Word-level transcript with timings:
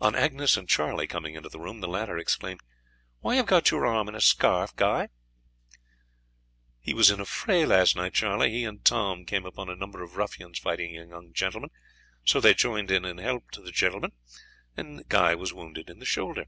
On 0.00 0.14
Agnes 0.14 0.56
and 0.56 0.68
Charlie 0.68 1.08
coming 1.08 1.34
into 1.34 1.48
the 1.48 1.58
room, 1.58 1.80
the 1.80 1.88
latter 1.88 2.16
exclaimed, 2.16 2.60
"Why 3.18 3.34
have 3.34 3.46
you 3.46 3.48
got 3.48 3.70
your 3.72 3.84
arm 3.84 4.08
in 4.08 4.14
a 4.14 4.20
scarf, 4.20 4.72
Guy?" 4.76 5.08
"He 6.78 6.94
was 6.94 7.10
in 7.10 7.18
a 7.18 7.24
fray 7.24 7.66
last 7.66 7.96
night, 7.96 8.14
Charlie. 8.14 8.52
He 8.52 8.62
and 8.64 8.84
Tom 8.84 9.24
came 9.24 9.44
upon 9.44 9.68
a 9.68 9.74
number 9.74 10.04
of 10.04 10.16
ruffians 10.16 10.60
fighting 10.60 10.96
a 10.96 11.08
young 11.08 11.32
gentleman, 11.32 11.70
so 12.24 12.38
they 12.40 12.54
joined 12.54 12.92
in 12.92 13.04
and 13.04 13.18
helped 13.18 13.58
him, 13.58 14.12
and 14.76 15.08
Guy 15.08 15.34
was 15.34 15.52
wounded 15.52 15.90
in 15.90 15.98
the 15.98 16.06
shoulder." 16.06 16.44